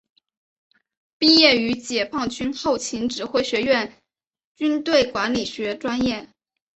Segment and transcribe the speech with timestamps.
[1.19, 4.01] 毕业于解放军后勤指挥学院
[4.55, 6.27] 军队管理学专业。